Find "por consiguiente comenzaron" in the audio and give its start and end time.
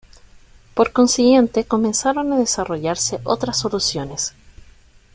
0.73-2.33